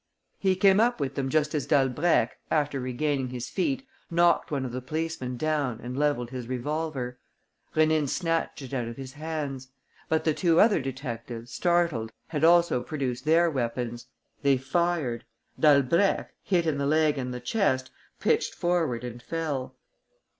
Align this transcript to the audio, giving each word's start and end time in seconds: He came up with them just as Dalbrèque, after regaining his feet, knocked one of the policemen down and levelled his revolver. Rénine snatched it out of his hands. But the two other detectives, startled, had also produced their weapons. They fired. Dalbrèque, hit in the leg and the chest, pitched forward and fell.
He 0.39 0.55
came 0.55 0.79
up 0.79 0.99
with 0.99 1.13
them 1.13 1.29
just 1.29 1.53
as 1.53 1.67
Dalbrèque, 1.67 2.31
after 2.49 2.79
regaining 2.79 3.29
his 3.29 3.49
feet, 3.49 3.85
knocked 4.09 4.49
one 4.49 4.65
of 4.65 4.71
the 4.71 4.81
policemen 4.81 5.37
down 5.37 5.79
and 5.79 5.95
levelled 5.95 6.31
his 6.31 6.47
revolver. 6.47 7.19
Rénine 7.75 8.09
snatched 8.09 8.63
it 8.63 8.73
out 8.73 8.87
of 8.87 8.97
his 8.97 9.13
hands. 9.13 9.67
But 10.09 10.23
the 10.23 10.33
two 10.33 10.59
other 10.59 10.81
detectives, 10.81 11.51
startled, 11.53 12.11
had 12.29 12.43
also 12.43 12.81
produced 12.81 13.25
their 13.25 13.51
weapons. 13.51 14.07
They 14.41 14.57
fired. 14.57 15.23
Dalbrèque, 15.61 16.29
hit 16.41 16.65
in 16.65 16.79
the 16.79 16.87
leg 16.87 17.19
and 17.19 17.31
the 17.31 17.39
chest, 17.39 17.91
pitched 18.19 18.55
forward 18.55 19.03
and 19.03 19.21
fell. 19.21 19.75